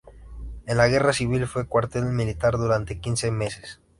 En 0.65 0.77
la 0.77 0.87
Guerra 0.87 1.13
Civil 1.13 1.45
fue 1.45 1.67
cuartel 1.67 2.05
militar 2.05 2.57
durante 2.57 2.97
quince 2.99 3.29
meses. 3.29 3.79